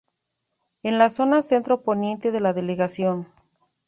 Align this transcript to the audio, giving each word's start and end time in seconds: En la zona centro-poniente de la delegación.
En 0.81 0.97
la 0.97 1.11
zona 1.11 1.43
centro-poniente 1.43 2.31
de 2.31 2.39
la 2.39 2.53
delegación. 2.53 3.27